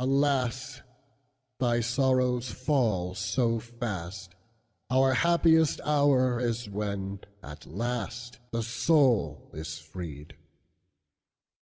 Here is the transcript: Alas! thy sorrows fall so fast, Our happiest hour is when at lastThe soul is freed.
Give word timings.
Alas! 0.00 0.82
thy 1.60 1.78
sorrows 1.80 2.50
fall 2.50 3.14
so 3.14 3.60
fast, 3.60 4.34
Our 4.90 5.14
happiest 5.14 5.80
hour 5.84 6.40
is 6.40 6.68
when 6.68 7.20
at 7.40 7.60
lastThe 7.60 8.64
soul 8.64 9.48
is 9.52 9.78
freed. 9.78 10.34